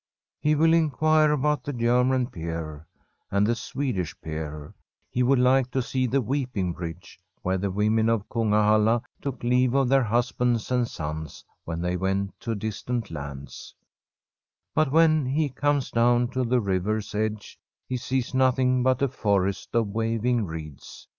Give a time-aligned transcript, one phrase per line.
[0.39, 2.87] He will inquire about the German pier
[3.29, 4.73] and the Swedish pier;
[5.11, 9.43] he would like to see the Weeping Bridge where the women of Kunga halla took
[9.43, 13.75] leave of their husbands and sons when they went to distant lands,
[14.73, 19.75] but when he comes down to the river's edge he sees nothing but a forest
[19.75, 21.07] of waving reeds.